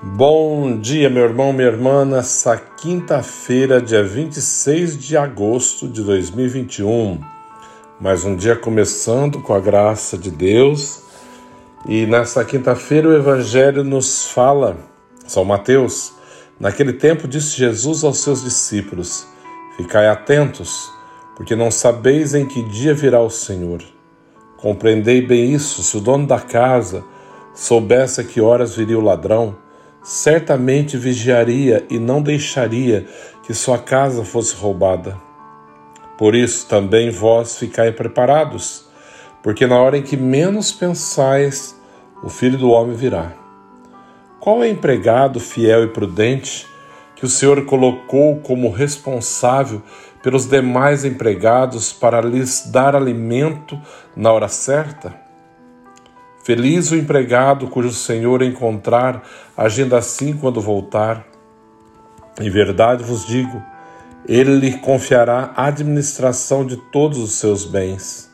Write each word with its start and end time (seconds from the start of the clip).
Bom 0.00 0.78
dia, 0.78 1.10
meu 1.10 1.24
irmão, 1.24 1.52
minha 1.52 1.66
irmã, 1.66 2.04
nessa 2.04 2.56
quinta-feira, 2.56 3.82
dia 3.82 4.04
26 4.04 4.96
de 4.96 5.16
agosto 5.16 5.88
de 5.88 6.04
2021. 6.04 7.20
Mais 8.00 8.24
um 8.24 8.36
dia 8.36 8.54
começando 8.54 9.42
com 9.42 9.52
a 9.52 9.58
graça 9.58 10.16
de 10.16 10.30
Deus. 10.30 11.02
E 11.84 12.06
nessa 12.06 12.44
quinta-feira 12.44 13.08
o 13.08 13.12
Evangelho 13.12 13.82
nos 13.82 14.28
fala, 14.28 14.76
São 15.26 15.44
Mateus, 15.44 16.12
naquele 16.60 16.92
tempo 16.92 17.26
disse 17.26 17.56
Jesus 17.56 18.04
aos 18.04 18.18
seus 18.18 18.44
discípulos: 18.44 19.26
Ficai 19.76 20.06
atentos, 20.06 20.88
porque 21.34 21.56
não 21.56 21.72
sabeis 21.72 22.34
em 22.34 22.46
que 22.46 22.62
dia 22.62 22.94
virá 22.94 23.20
o 23.20 23.30
Senhor. 23.30 23.82
Compreendei 24.58 25.20
bem 25.20 25.52
isso, 25.52 25.82
se 25.82 25.96
o 25.96 26.00
dono 26.00 26.24
da 26.24 26.38
casa 26.38 27.04
soubesse 27.52 28.20
a 28.20 28.24
que 28.24 28.40
horas 28.40 28.76
viria 28.76 28.96
o 28.96 29.02
ladrão, 29.02 29.56
certamente 30.08 30.96
vigiaria 30.96 31.84
e 31.90 31.98
não 31.98 32.22
deixaria 32.22 33.06
que 33.42 33.52
sua 33.52 33.78
casa 33.78 34.24
fosse 34.24 34.56
roubada. 34.56 35.18
Por 36.16 36.34
isso 36.34 36.66
também 36.66 37.10
vós 37.10 37.58
ficai 37.58 37.92
preparados, 37.92 38.86
porque 39.42 39.66
na 39.66 39.78
hora 39.78 39.98
em 39.98 40.02
que 40.02 40.16
menos 40.16 40.72
pensais, 40.72 41.78
o 42.22 42.30
Filho 42.30 42.56
do 42.56 42.70
Homem 42.70 42.96
virá. 42.96 43.34
Qual 44.40 44.64
é 44.64 44.70
empregado 44.70 45.38
fiel 45.38 45.84
e 45.84 45.88
prudente 45.88 46.66
que 47.14 47.26
o 47.26 47.28
Senhor 47.28 47.66
colocou 47.66 48.36
como 48.36 48.70
responsável 48.70 49.82
pelos 50.22 50.46
demais 50.46 51.04
empregados 51.04 51.92
para 51.92 52.22
lhes 52.22 52.70
dar 52.72 52.96
alimento 52.96 53.78
na 54.16 54.32
hora 54.32 54.48
certa? 54.48 55.27
Feliz 56.48 56.90
o 56.90 56.96
empregado 56.96 57.68
cujo 57.68 57.92
senhor 57.92 58.40
encontrar 58.40 59.22
agindo 59.54 59.94
assim 59.94 60.32
quando 60.32 60.62
voltar. 60.62 61.26
Em 62.40 62.48
verdade 62.48 63.04
vos 63.04 63.26
digo, 63.26 63.62
ele 64.26 64.56
lhe 64.56 64.78
confiará 64.78 65.52
a 65.54 65.66
administração 65.66 66.64
de 66.64 66.78
todos 66.90 67.18
os 67.18 67.32
seus 67.32 67.66
bens. 67.66 68.30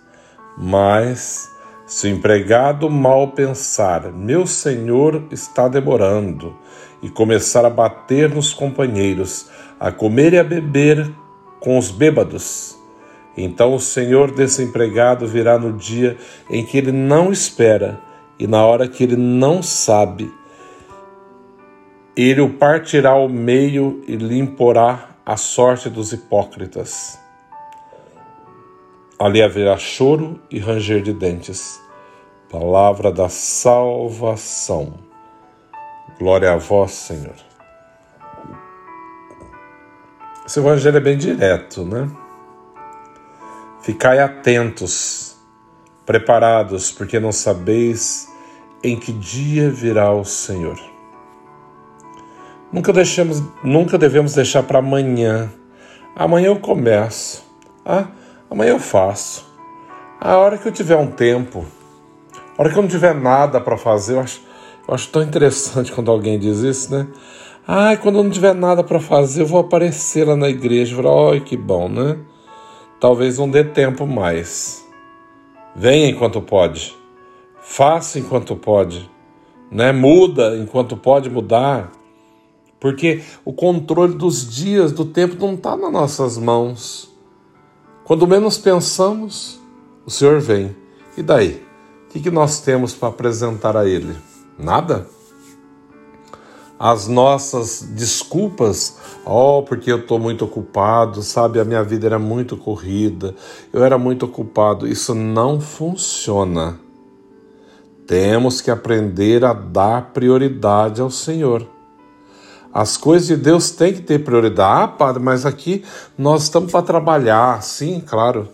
Mas, 0.57 1.51
se 1.89 2.07
o 2.07 2.11
empregado 2.11 2.89
mal 2.89 3.33
pensar, 3.33 4.13
meu 4.13 4.47
senhor 4.47 5.25
está 5.33 5.67
demorando, 5.67 6.57
e 7.03 7.11
começar 7.11 7.65
a 7.65 7.71
bater 7.71 8.31
nos 8.33 8.55
companheiros, 8.55 9.51
a 9.81 9.91
comer 9.91 10.35
e 10.35 10.39
a 10.39 10.45
beber 10.45 11.13
com 11.59 11.77
os 11.77 11.91
bêbados, 11.91 12.79
então 13.37 13.75
o 13.75 13.81
senhor 13.81 14.31
desse 14.31 14.63
empregado 14.63 15.27
virá 15.27 15.59
no 15.59 15.73
dia 15.73 16.17
em 16.49 16.65
que 16.65 16.79
ele 16.79 16.93
não 16.93 17.33
espera 17.33 17.99
e 18.39 18.47
na 18.47 18.65
hora 18.65 18.89
que 18.89 19.03
ele 19.03 19.17
não 19.17 19.63
sabe. 19.63 20.33
Ele 22.17 22.41
o 22.41 22.51
partirá 22.51 23.11
ao 23.11 23.29
meio 23.29 24.03
e 24.07 24.15
lhe 24.15 24.39
imporá 24.39 25.17
a 25.27 25.37
sorte 25.37 25.91
dos 25.91 26.13
hipócritas. 26.13 27.19
Ali 29.19 29.43
haverá 29.43 29.77
choro 29.79 30.41
e 30.51 30.59
ranger 30.59 31.03
de 31.03 31.13
dentes. 31.13 31.81
Palavra 32.51 33.11
da 33.11 33.29
salvação. 33.29 34.95
Glória 36.19 36.53
a 36.53 36.57
vós, 36.57 36.93
Senhor. 36.93 37.35
Esse 40.47 40.61
evangelho 40.61 40.99
é 40.99 41.01
bem 41.01 41.17
direto, 41.17 41.85
né? 41.85 42.09
Ficai 43.85 44.19
atentos, 44.19 45.37
preparados, 46.07 46.91
porque 46.91 47.21
não 47.21 47.31
sabeis 47.31 48.27
em 48.83 48.99
que 48.99 49.13
dia 49.13 49.69
virá 49.69 50.11
o 50.11 50.25
Senhor. 50.25 50.81
Nunca, 52.73 52.95
deixemos, 52.95 53.43
nunca 53.63 53.99
devemos 53.99 54.33
deixar 54.33 54.63
para 54.63 54.79
amanhã. 54.79 55.53
Amanhã 56.17 56.47
eu 56.47 56.59
começo. 56.59 57.45
Ah, 57.85 58.07
amanhã 58.51 58.71
eu 58.71 58.79
faço. 58.79 59.47
A 60.19 60.39
hora 60.39 60.57
que 60.57 60.67
eu 60.67 60.73
tiver 60.73 60.97
um 60.97 61.11
tempo, 61.11 61.67
a 62.57 62.63
hora 62.63 62.73
que 62.73 62.79
eu 62.79 62.83
não 62.83 62.89
tiver 62.89 63.15
nada 63.15 63.61
para 63.61 63.77
fazer, 63.77 64.15
eu 64.15 64.21
acho, 64.21 64.41
eu 64.89 64.95
acho 64.95 65.11
tão 65.11 65.23
interessante 65.23 65.93
quando 65.93 66.11
alguém 66.11 66.39
diz 66.39 66.61
isso, 66.61 66.91
né? 66.91 67.07
Ah, 67.69 67.95
quando 67.99 68.17
eu 68.17 68.25
não 68.25 68.31
tiver 68.31 68.55
nada 68.55 68.83
para 68.83 68.99
fazer, 68.99 69.43
eu 69.43 69.47
vou 69.47 69.61
aparecer 69.61 70.27
lá 70.27 70.35
na 70.35 70.49
igreja. 70.49 70.99
Olha 71.07 71.39
que 71.39 71.55
bom, 71.55 71.87
né? 71.87 72.17
Talvez 73.01 73.39
não 73.39 73.51
dê 73.51 73.65
tempo 73.65 74.07
mais. 74.07 74.85
Venha 75.75 76.09
enquanto 76.09 76.41
pode. 76.41 76.97
Faça 77.61 78.19
enquanto 78.19 78.55
pode. 78.57 79.11
Né? 79.71 79.93
Muda 79.93 80.57
enquanto 80.57 80.97
pode 80.97 81.29
mudar. 81.29 81.91
Porque 82.79 83.23
o 83.45 83.53
controle 83.53 84.15
dos 84.15 84.49
dias, 84.55 84.93
do 84.93 85.05
tempo, 85.05 85.37
não 85.39 85.55
está 85.55 85.77
nas 85.77 85.93
nossas 85.93 86.39
mãos. 86.39 87.11
Quando 88.05 88.27
menos 88.27 88.59
pensamos, 88.59 89.59
o 90.05 90.11
Senhor 90.11 90.41
vem. 90.41 90.77
E 91.17 91.23
daí? 91.23 91.63
O 92.07 92.13
que, 92.13 92.21
que 92.21 92.31
nós 92.31 92.61
temos 92.61 92.95
para 92.95 93.09
apresentar 93.09 93.77
a 93.77 93.89
Ele? 93.89 94.15
Nada? 94.59 95.09
As 96.85 97.09
nossas 97.09 97.81
desculpas, 97.81 98.99
oh, 99.25 99.63
porque 99.63 99.91
eu 99.91 100.01
estou 100.01 100.19
muito 100.19 100.45
ocupado, 100.45 101.23
sabe? 101.23 101.59
A 101.59 101.65
minha 101.65 101.83
vida 101.83 102.05
era 102.05 102.19
muito 102.19 102.59
corrida, 102.59 103.35
eu 103.73 103.83
era 103.83 103.97
muito 103.97 104.27
ocupado. 104.27 104.87
Isso 104.87 105.15
não 105.15 105.59
funciona. 105.59 106.79
Temos 108.07 108.61
que 108.61 108.71
aprender 108.71 109.47
a 109.47 109.55
dar 109.55 110.13
prioridade 110.13 111.01
ao 111.01 111.11
Senhor. 111.11 111.67
As 112.71 112.99
coisas 112.99 113.29
de 113.29 113.37
Deus 113.37 113.71
têm 113.71 113.95
que 113.95 114.03
ter 114.03 114.23
prioridade. 114.23 114.83
Ah, 114.83 114.87
padre, 114.87 115.23
mas 115.23 115.47
aqui 115.47 115.83
nós 116.19 116.43
estamos 116.43 116.71
para 116.71 116.83
trabalhar, 116.83 117.63
sim, 117.63 117.99
claro. 118.07 118.47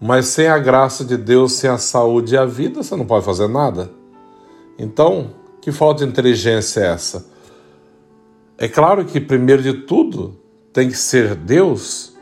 Mas 0.00 0.28
sem 0.28 0.48
a 0.48 0.58
graça 0.58 1.04
de 1.04 1.18
Deus, 1.18 1.52
sem 1.52 1.68
a 1.68 1.76
saúde 1.76 2.36
e 2.36 2.38
a 2.38 2.46
vida, 2.46 2.82
você 2.82 2.96
não 2.96 3.04
pode 3.04 3.26
fazer 3.26 3.48
nada. 3.48 3.90
Então, 4.78 5.32
que 5.60 5.70
falta 5.70 6.06
de 6.06 6.10
inteligência 6.10 6.80
é 6.80 6.86
essa? 6.94 7.35
É 8.58 8.68
claro 8.68 9.04
que, 9.04 9.20
primeiro 9.20 9.62
de 9.62 9.72
tudo, 9.82 10.40
tem 10.72 10.88
que 10.88 10.96
ser 10.96 11.34
Deus, 11.34 12.16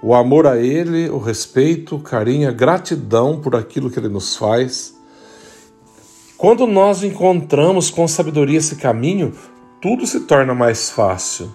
o 0.00 0.14
amor 0.14 0.46
a 0.46 0.56
Ele, 0.56 1.08
o 1.10 1.18
respeito, 1.18 1.96
o 1.96 2.00
carinho, 2.00 2.48
a 2.48 2.52
gratidão 2.52 3.40
por 3.40 3.56
aquilo 3.56 3.90
que 3.90 3.98
Ele 3.98 4.08
nos 4.08 4.36
faz. 4.36 4.94
Quando 6.38 6.66
nós 6.68 7.02
encontramos 7.02 7.90
com 7.90 8.06
sabedoria 8.06 8.58
esse 8.58 8.76
caminho, 8.76 9.32
tudo 9.80 10.06
se 10.06 10.20
torna 10.20 10.54
mais 10.54 10.90
fácil. 10.90 11.52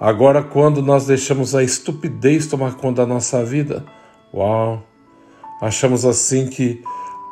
Agora, 0.00 0.42
quando 0.42 0.82
nós 0.82 1.06
deixamos 1.06 1.54
a 1.54 1.62
estupidez 1.62 2.48
tomar 2.48 2.74
conta 2.74 3.02
da 3.02 3.14
nossa 3.14 3.44
vida, 3.44 3.84
uau, 4.34 4.82
achamos 5.60 6.04
assim 6.04 6.48
que, 6.48 6.82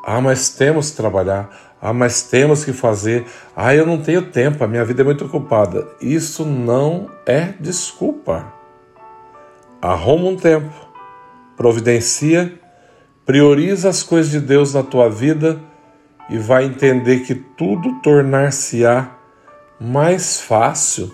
ah, 0.05 0.21
mas 0.21 0.51
temos 0.51 0.91
que 0.91 0.97
trabalhar, 0.97 1.66
ah, 1.81 1.93
mas 1.93 2.23
temos 2.23 2.65
que 2.65 2.73
fazer. 2.73 3.27
Ah, 3.55 3.75
eu 3.75 3.87
não 3.87 3.99
tenho 3.99 4.23
tempo, 4.23 4.65
a 4.65 4.67
minha 4.67 4.85
vida 4.85 5.03
é 5.03 5.05
muito 5.05 5.25
ocupada. 5.25 5.87
Isso 6.01 6.45
não 6.45 7.11
é 7.27 7.53
desculpa. 7.61 8.53
Arruma 9.81 10.31
um 10.31 10.37
tempo, 10.37 10.73
providencia, 11.57 12.53
prioriza 13.25 13.89
as 13.89 14.03
coisas 14.03 14.31
de 14.31 14.41
Deus 14.41 14.73
na 14.73 14.83
tua 14.83 15.09
vida 15.11 15.61
e 16.31 16.39
vai 16.39 16.65
entender 16.65 17.21
que 17.21 17.35
tudo 17.35 18.01
tornar-se-á 18.01 19.11
mais 19.79 20.41
fácil. 20.41 21.13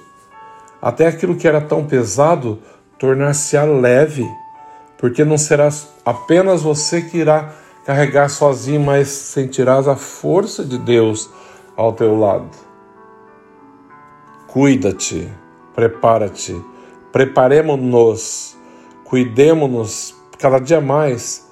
Até 0.80 1.06
aquilo 1.06 1.36
que 1.36 1.46
era 1.46 1.60
tão 1.60 1.84
pesado 1.84 2.60
tornar-se-á 2.98 3.64
leve, 3.64 4.26
porque 4.96 5.24
não 5.24 5.36
será 5.36 5.68
apenas 6.04 6.62
você 6.62 7.02
que 7.02 7.18
irá 7.18 7.52
carregar 7.84 8.28
sozinho, 8.28 8.80
mas 8.80 9.08
sentirás 9.08 9.88
a 9.88 9.96
força 9.96 10.64
de 10.64 10.78
Deus 10.78 11.30
ao 11.76 11.92
teu 11.92 12.18
lado. 12.18 12.50
Cuida-te, 14.46 15.32
prepara-te, 15.74 16.60
preparemos-nos, 17.10 18.56
cuidemos-nos 19.04 20.14
cada 20.38 20.58
dia 20.58 20.80
mais, 20.80 21.48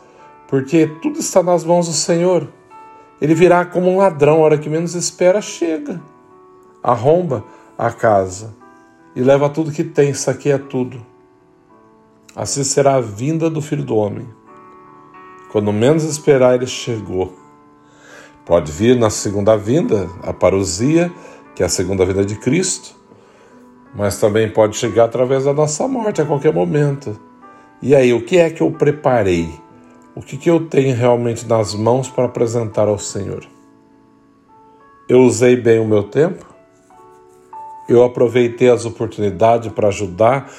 porque 0.48 0.86
tudo 1.00 1.18
está 1.18 1.42
nas 1.42 1.64
mãos 1.64 1.86
do 1.86 1.92
Senhor. 1.92 2.46
Ele 3.20 3.34
virá 3.34 3.64
como 3.64 3.90
um 3.90 3.98
ladrão, 3.98 4.36
a 4.36 4.40
hora 4.40 4.58
que 4.58 4.68
menos 4.68 4.94
espera, 4.94 5.40
chega, 5.40 6.00
arromba 6.82 7.44
a 7.76 7.90
casa 7.90 8.54
e 9.14 9.22
leva 9.22 9.48
tudo 9.48 9.72
que 9.72 9.84
tem, 9.84 10.14
saqueia 10.14 10.58
tudo. 10.58 11.04
Assim 12.34 12.62
será 12.62 12.94
a 12.96 13.00
vinda 13.00 13.50
do 13.50 13.60
Filho 13.60 13.84
do 13.84 13.96
Homem. 13.96 14.28
Quando 15.52 15.72
menos 15.72 16.04
esperar, 16.04 16.54
ele 16.54 16.66
chegou. 16.66 17.36
Pode 18.46 18.70
vir 18.70 18.96
na 18.96 19.10
segunda 19.10 19.56
vinda, 19.56 20.08
a 20.22 20.32
parousia, 20.32 21.12
que 21.54 21.62
é 21.62 21.66
a 21.66 21.68
segunda 21.68 22.04
vinda 22.04 22.24
de 22.24 22.36
Cristo, 22.36 22.94
mas 23.94 24.18
também 24.18 24.48
pode 24.48 24.76
chegar 24.76 25.04
através 25.04 25.44
da 25.44 25.52
nossa 25.52 25.86
morte 25.86 26.22
a 26.22 26.26
qualquer 26.26 26.52
momento. 26.52 27.18
E 27.82 27.94
aí, 27.94 28.12
o 28.12 28.24
que 28.24 28.38
é 28.38 28.50
que 28.50 28.62
eu 28.62 28.70
preparei? 28.70 29.48
O 30.14 30.20
que, 30.20 30.36
que 30.36 30.50
eu 30.50 30.66
tenho 30.66 30.94
realmente 30.94 31.46
nas 31.46 31.74
mãos 31.74 32.08
para 32.08 32.24
apresentar 32.24 32.88
ao 32.88 32.98
Senhor? 32.98 33.44
Eu 35.08 35.22
usei 35.22 35.56
bem 35.56 35.80
o 35.80 35.84
meu 35.84 36.04
tempo? 36.04 36.46
Eu 37.88 38.04
aproveitei 38.04 38.70
as 38.70 38.84
oportunidades 38.84 39.72
para 39.72 39.88
ajudar 39.88 40.52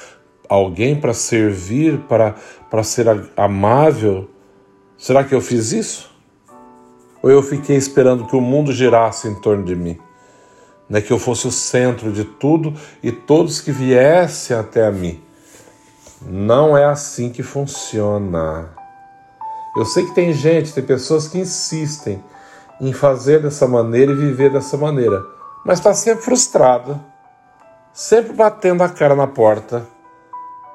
alguém, 0.48 0.98
para 0.98 1.14
servir, 1.14 1.98
para, 2.00 2.34
para 2.70 2.82
ser 2.82 3.06
amável. 3.36 4.28
Será 5.02 5.24
que 5.24 5.34
eu 5.34 5.40
fiz 5.40 5.72
isso? 5.72 6.08
Ou 7.20 7.28
eu 7.28 7.42
fiquei 7.42 7.76
esperando 7.76 8.24
que 8.24 8.36
o 8.36 8.40
mundo 8.40 8.72
girasse 8.72 9.26
em 9.26 9.34
torno 9.34 9.64
de 9.64 9.74
mim? 9.74 9.98
Né, 10.88 11.00
que 11.00 11.12
eu 11.12 11.18
fosse 11.18 11.44
o 11.44 11.50
centro 11.50 12.12
de 12.12 12.22
tudo 12.22 12.72
e 13.02 13.10
todos 13.10 13.60
que 13.60 13.72
viessem 13.72 14.56
até 14.56 14.86
a 14.86 14.92
mim. 14.92 15.20
Não 16.24 16.78
é 16.78 16.84
assim 16.84 17.30
que 17.30 17.42
funciona. 17.42 18.70
Eu 19.76 19.84
sei 19.84 20.06
que 20.06 20.14
tem 20.14 20.32
gente, 20.32 20.72
tem 20.72 20.84
pessoas 20.84 21.26
que 21.26 21.36
insistem 21.36 22.22
em 22.80 22.92
fazer 22.92 23.42
dessa 23.42 23.66
maneira 23.66 24.12
e 24.12 24.16
viver 24.16 24.52
dessa 24.52 24.76
maneira, 24.76 25.20
mas 25.64 25.80
está 25.80 25.92
sempre 25.94 26.22
frustrada, 26.22 27.00
sempre 27.92 28.34
batendo 28.34 28.84
a 28.84 28.88
cara 28.88 29.16
na 29.16 29.26
porta, 29.26 29.84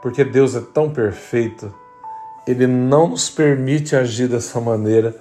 porque 0.02 0.26
Deus 0.26 0.54
é 0.54 0.60
tão 0.60 0.90
perfeito, 0.90 1.74
Ele 2.48 2.66
não 2.66 3.10
nos 3.10 3.30
permite 3.30 3.96
agir 3.96 4.30
dessa 4.30 4.62
maneira 4.62 5.16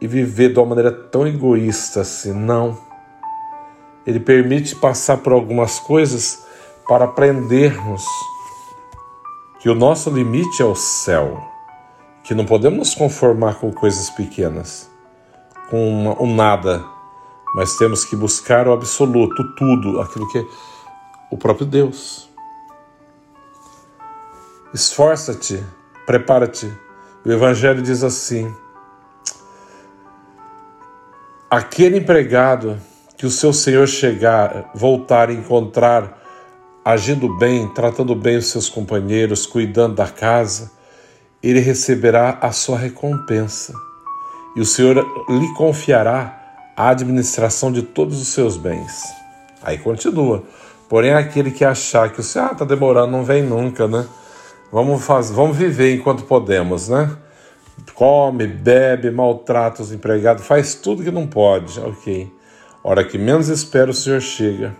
e 0.00 0.06
viver 0.06 0.52
de 0.52 0.58
uma 0.58 0.66
maneira 0.66 0.92
tão 0.92 1.26
egoísta 1.26 2.02
assim, 2.02 2.32
não. 2.32 2.78
Ele 4.06 4.20
permite 4.20 4.76
passar 4.76 5.16
por 5.18 5.32
algumas 5.32 5.78
coisas 5.80 6.44
para 6.86 7.06
aprendermos 7.06 8.04
que 9.60 9.70
o 9.70 9.74
nosso 9.74 10.10
limite 10.10 10.60
é 10.60 10.64
o 10.66 10.74
céu, 10.74 11.42
que 12.22 12.34
não 12.34 12.44
podemos 12.44 12.78
nos 12.78 12.94
conformar 12.94 13.54
com 13.54 13.72
coisas 13.72 14.10
pequenas, 14.10 14.90
com 15.70 16.14
o 16.18 16.26
nada, 16.26 16.84
mas 17.54 17.78
temos 17.78 18.04
que 18.04 18.14
buscar 18.14 18.68
o 18.68 18.72
absoluto, 18.72 19.54
tudo, 19.54 20.02
aquilo 20.02 20.28
que 20.28 20.38
é 20.38 20.44
o 21.30 21.38
próprio 21.38 21.66
Deus. 21.66 22.28
Esforça-te, 24.74 25.64
prepara-te. 26.06 26.70
O 27.24 27.30
Evangelho 27.30 27.82
diz 27.82 28.02
assim: 28.02 28.54
aquele 31.50 31.98
empregado 31.98 32.78
que 33.16 33.26
o 33.26 33.30
seu 33.30 33.52
senhor 33.52 33.86
chegar, 33.86 34.70
voltar 34.74 35.30
e 35.30 35.34
encontrar 35.34 36.20
agindo 36.84 37.28
bem, 37.38 37.68
tratando 37.68 38.14
bem 38.14 38.36
os 38.36 38.46
seus 38.46 38.68
companheiros, 38.68 39.46
cuidando 39.46 39.94
da 39.94 40.06
casa, 40.06 40.70
ele 41.42 41.60
receberá 41.60 42.38
a 42.40 42.52
sua 42.52 42.76
recompensa. 42.76 43.72
E 44.54 44.60
o 44.60 44.64
Senhor 44.64 44.96
lhe 45.28 45.54
confiará 45.54 46.40
a 46.76 46.90
administração 46.90 47.72
de 47.72 47.82
todos 47.82 48.20
os 48.20 48.28
seus 48.28 48.56
bens. 48.56 49.02
Aí 49.62 49.78
continua. 49.78 50.42
Porém, 50.88 51.14
aquele 51.14 51.50
que 51.50 51.64
achar 51.64 52.12
que 52.12 52.20
o 52.20 52.22
Senhor 52.22 52.52
está 52.52 52.64
ah, 52.64 52.66
demorando, 52.66 53.12
não 53.12 53.24
vem 53.24 53.42
nunca, 53.42 53.88
né? 53.88 54.06
Vamos, 54.74 55.04
fazer, 55.04 55.32
vamos 55.34 55.56
viver 55.56 55.94
enquanto 55.94 56.24
podemos, 56.24 56.88
né? 56.88 57.16
Come, 57.94 58.44
bebe, 58.44 59.08
maltrata 59.08 59.82
os 59.82 59.92
empregados, 59.92 60.44
faz 60.44 60.74
tudo 60.74 61.04
que 61.04 61.12
não 61.12 61.28
pode. 61.28 61.78
Ok. 61.78 62.28
Hora 62.82 63.04
que 63.04 63.16
menos 63.16 63.46
espera, 63.46 63.92
o 63.92 63.94
Senhor 63.94 64.20
chega 64.20 64.74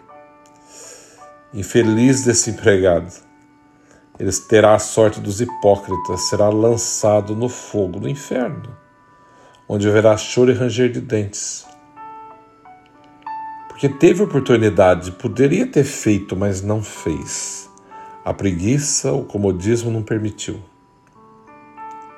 Infeliz 1.54 2.24
desse 2.24 2.50
empregado. 2.50 3.08
Ele 4.18 4.32
terá 4.48 4.74
a 4.74 4.80
sorte 4.80 5.20
dos 5.20 5.40
hipócritas, 5.40 6.22
será 6.22 6.48
lançado 6.48 7.36
no 7.36 7.48
fogo 7.48 8.00
do 8.00 8.08
inferno, 8.08 8.76
onde 9.68 9.88
haverá 9.88 10.16
choro 10.16 10.50
e 10.50 10.54
ranger 10.54 10.90
de 10.90 11.00
dentes. 11.00 11.64
Porque 13.68 13.88
teve 13.88 14.24
oportunidade, 14.24 15.12
poderia 15.12 15.68
ter 15.68 15.84
feito, 15.84 16.34
mas 16.34 16.62
não 16.62 16.82
fez. 16.82 17.63
A 18.24 18.32
preguiça, 18.32 19.12
o 19.12 19.24
comodismo 19.24 19.90
não 19.90 20.02
permitiu. 20.02 20.58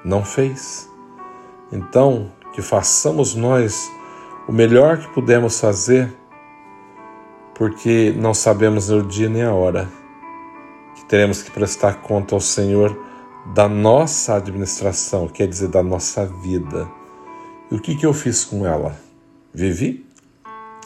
Não 0.05 0.25
fez. 0.25 0.89
Então, 1.73 2.31
que 2.53 2.63
façamos 2.63 3.35
nós 3.35 3.91
o 4.47 4.53
melhor 4.53 4.99
que 4.99 5.09
pudemos 5.09 5.59
fazer 5.59 6.15
porque 7.55 8.15
não 8.17 8.33
sabemos 8.33 8.91
o 8.91 9.03
dia 9.03 9.29
nem 9.29 9.43
a 9.43 9.53
hora 9.53 9.89
que 10.95 11.05
teremos 11.07 11.43
que 11.43 11.51
prestar 11.51 12.03
conta 12.03 12.35
ao 12.35 12.41
Senhor 12.41 12.97
da 13.55 13.69
nossa 13.69 14.35
administração, 14.35 15.29
quer 15.29 15.47
dizer, 15.49 15.69
da 15.69 15.83
nossa 15.83 16.27
vida. 16.27 16.89
E 17.71 17.75
o 17.75 17.81
que, 17.81 17.97
que 17.97 18.07
eu 18.07 18.13
fiz 18.13 18.45
com 18.45 18.67
ela? 18.67 18.97
Vivi? 19.53 20.07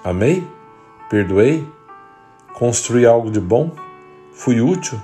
Amei? 0.02 0.46
Perdoei? 1.08 1.66
Construí 2.54 3.04
algo 3.04 3.30
de 3.30 3.40
bom? 3.40 3.70
Fui 4.32 4.60
útil? 4.60 5.00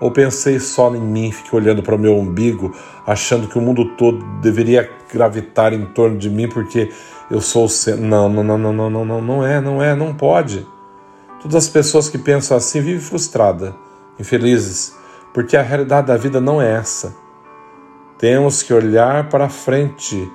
Ou 0.00 0.10
pensei 0.12 0.60
só 0.60 0.94
em 0.94 1.00
mim, 1.00 1.32
fiquei 1.32 1.58
olhando 1.58 1.82
para 1.82 1.94
o 1.94 1.98
meu 1.98 2.16
umbigo, 2.16 2.72
achando 3.06 3.48
que 3.48 3.58
o 3.58 3.60
mundo 3.60 3.96
todo 3.96 4.24
deveria 4.40 4.88
gravitar 5.12 5.72
em 5.72 5.84
torno 5.86 6.16
de 6.16 6.30
mim 6.30 6.48
porque 6.48 6.90
eu 7.30 7.40
sou 7.40 7.64
o 7.64 7.68
centro? 7.68 8.04
Não, 8.04 8.28
não, 8.28 8.44
não, 8.44 8.58
não, 8.58 8.72
não, 8.72 8.90
não, 8.90 9.04
não, 9.04 9.20
não 9.20 9.46
é, 9.46 9.60
não 9.60 9.82
é, 9.82 9.96
não 9.96 10.14
pode. 10.14 10.66
Todas 11.42 11.56
as 11.56 11.68
pessoas 11.68 12.08
que 12.08 12.18
pensam 12.18 12.56
assim 12.56 12.80
vivem 12.80 13.00
frustradas, 13.00 13.74
infelizes, 14.18 14.94
porque 15.34 15.56
a 15.56 15.62
realidade 15.62 16.06
da 16.06 16.16
vida 16.16 16.40
não 16.40 16.62
é 16.62 16.72
essa. 16.72 17.14
Temos 18.18 18.62
que 18.62 18.72
olhar 18.72 19.28
para 19.28 19.48
frente 19.48 20.30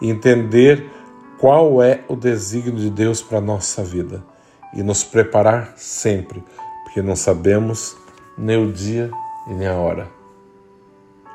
e 0.00 0.10
entender 0.10 0.90
qual 1.38 1.82
é 1.82 2.04
o 2.08 2.16
desígnio 2.16 2.78
de 2.78 2.90
Deus 2.90 3.20
para 3.20 3.38
a 3.38 3.40
nossa 3.40 3.82
vida 3.82 4.24
e 4.72 4.82
nos 4.82 5.04
preparar 5.04 5.74
sempre, 5.76 6.44
porque 6.84 7.02
não 7.02 7.16
sabemos 7.16 7.96
nem 8.36 8.56
o 8.56 8.72
dia 8.72 9.10
e 9.48 9.54
nem 9.54 9.66
a 9.66 9.74
hora. 9.74 10.08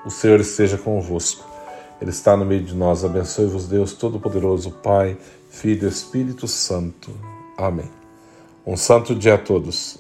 O 0.06 0.10
Senhor 0.10 0.40
esteja 0.40 0.78
convosco. 0.78 1.48
Ele 2.02 2.12
está 2.12 2.38
no 2.38 2.46
meio 2.46 2.64
de 2.64 2.74
nós. 2.74 3.04
Abençoe-vos, 3.04 3.68
Deus 3.68 3.94
Todo-Poderoso, 3.94 4.72
Pai, 4.72 5.18
Filho 5.50 5.86
e 5.86 5.90
Espírito 5.90 6.48
Santo. 6.48 7.12
Amém. 7.58 7.90
Um 8.66 8.78
santo 8.78 9.14
dia 9.14 9.36
a 9.36 9.38
todos. 9.38 10.00